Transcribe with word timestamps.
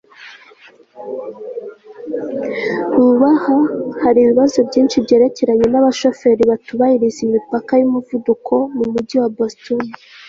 Vuba 3.01 3.29
aha 3.37 3.57
hari 4.01 4.19
ibibazo 4.21 4.57
byinshi 4.67 5.03
byerekeranye 5.05 5.65
nabashoferi 5.69 6.43
batubahiriza 6.51 7.19
imipaka 7.27 7.71
yumuvuduko 7.81 8.53
mumujyi 8.75 9.15
wa 9.21 9.29
Boston 9.37 9.81